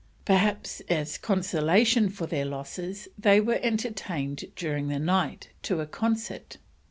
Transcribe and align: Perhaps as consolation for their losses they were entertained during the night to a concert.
Perhaps 0.25 0.79
as 0.89 1.19
consolation 1.19 2.09
for 2.09 2.25
their 2.25 2.43
losses 2.43 3.07
they 3.19 3.39
were 3.39 3.59
entertained 3.61 4.45
during 4.55 4.87
the 4.87 4.97
night 4.97 5.49
to 5.61 5.79
a 5.79 5.85
concert. 5.85 6.57